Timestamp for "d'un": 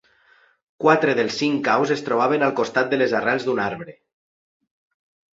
3.49-3.61